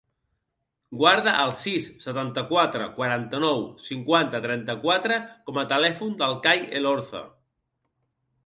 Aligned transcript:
Guarda 1.01 1.33
el 1.41 1.51
sis, 1.59 1.89
setanta-quatre, 2.05 2.87
quaranta-nou, 2.97 3.61
cinquanta, 3.91 4.41
trenta-quatre 4.49 5.21
com 5.51 5.61
a 5.65 5.67
telèfon 5.75 6.17
del 6.23 6.37
Kai 6.49 6.69
Elorza. 6.81 7.23